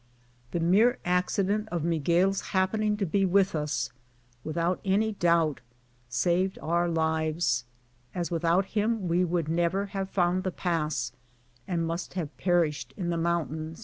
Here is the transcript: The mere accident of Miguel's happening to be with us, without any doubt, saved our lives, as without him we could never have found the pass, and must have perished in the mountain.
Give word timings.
The 0.49 0.59
mere 0.59 0.97
accident 1.05 1.69
of 1.69 1.83
Miguel's 1.83 2.41
happening 2.57 2.97
to 2.97 3.05
be 3.05 3.23
with 3.23 3.53
us, 3.53 3.91
without 4.43 4.79
any 4.83 5.11
doubt, 5.11 5.61
saved 6.09 6.57
our 6.59 6.89
lives, 6.89 7.65
as 8.15 8.31
without 8.31 8.65
him 8.73 9.07
we 9.07 9.23
could 9.23 9.47
never 9.47 9.85
have 9.93 10.09
found 10.09 10.43
the 10.43 10.49
pass, 10.49 11.11
and 11.67 11.85
must 11.85 12.15
have 12.15 12.35
perished 12.39 12.95
in 12.97 13.11
the 13.11 13.15
mountain. 13.17 13.75